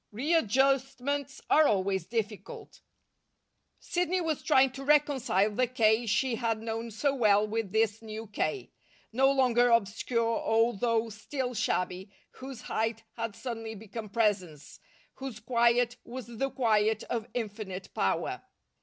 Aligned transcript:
Readjustments 0.11 1.41
are 1.47 1.67
always 1.67 2.07
difficult. 2.07 2.81
Sidney 3.79 4.19
was 4.19 4.41
trying 4.41 4.71
to 4.71 4.83
reconcile 4.83 5.51
the 5.51 5.67
K. 5.67 6.07
she 6.07 6.37
had 6.37 6.59
known 6.63 6.89
so 6.89 7.13
well 7.13 7.45
with 7.47 7.71
this 7.71 8.01
new 8.01 8.25
K., 8.25 8.71
no 9.13 9.31
longer 9.31 9.69
obscure, 9.69 10.39
although 10.39 11.09
still 11.09 11.53
shabby, 11.53 12.11
whose 12.31 12.61
height 12.63 13.03
had 13.15 13.35
suddenly 13.35 13.75
become 13.75 14.09
presence, 14.09 14.79
whose 15.17 15.39
quiet 15.39 15.97
was 16.03 16.25
the 16.25 16.49
quiet 16.49 17.03
of 17.03 17.27
infinite 17.35 17.93
power. 17.93 18.41